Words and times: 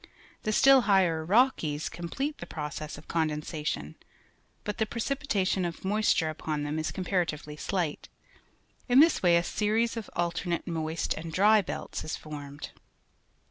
The 0.41 0.51
still 0.51 0.81
higher 0.89 1.23
Rockies 1.23 1.87
complete 1.87 2.39
the 2.39 2.47
process 2.47 2.97
of 2.97 3.07
condensation, 3.07 3.93
but 4.63 4.79
the 4.79 4.87
precipitation 4.87 5.63
of 5.63 5.85
moisture 5.85 6.31
upon 6.31 6.63
them 6.63 6.79
is 6.79 6.91
comparatively 6.91 7.55
slight. 7.55 8.09
In 8.89 8.99
this 8.99 9.21
way 9.21 9.37
a 9.37 9.43
series 9.43 9.95
of 9.97 10.09
alternate 10.15 10.65
moist 10.65 11.13
and 11.13 11.31
dry 11.31 11.61
belts 11.61 12.03
is 12.03 12.17
formed. 12.17 12.71